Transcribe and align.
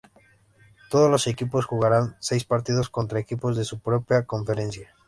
Todos 0.89 1.11
los 1.11 1.27
equipos 1.27 1.67
jugarán 1.67 2.15
seis 2.19 2.43
partidos 2.43 2.89
contra 2.89 3.19
equipos 3.19 3.55
de 3.55 3.65
su 3.65 3.77
propia 3.81 4.25
conferencia. 4.25 4.97